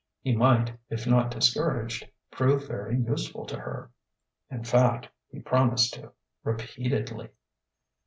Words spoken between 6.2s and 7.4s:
repeatedly.